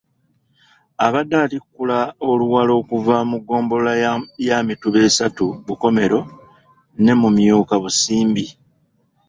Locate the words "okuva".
2.81-3.15